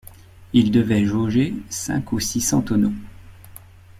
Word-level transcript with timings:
Il 0.53 0.71
devait 0.71 1.05
jauger 1.05 1.53
cinq 1.69 2.11
ou 2.11 2.19
six 2.19 2.41
cents 2.41 2.63
tonneaux. 2.63 2.95